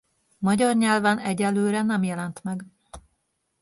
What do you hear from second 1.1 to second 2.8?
egyelőre nem jelent meg.